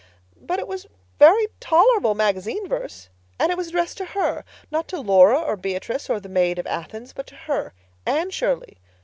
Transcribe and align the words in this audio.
But 0.41 0.57
it 0.57 0.67
was 0.67 0.87
very 1.19 1.49
tolerable 1.59 2.15
magazine 2.15 2.67
verse. 2.67 3.09
And 3.39 3.51
it 3.51 3.55
was 3.55 3.67
addressed 3.67 3.97
to 3.99 4.05
her—not 4.05 4.87
to 4.87 4.99
Laura 4.99 5.39
or 5.39 5.55
Beatrice 5.55 6.09
or 6.09 6.19
the 6.19 6.27
Maid 6.27 6.57
of 6.57 6.65
Athens, 6.65 7.13
but 7.13 7.27
to 7.27 7.35
her, 7.35 7.75
Anne 8.03 8.31
Shirley. 8.31 8.79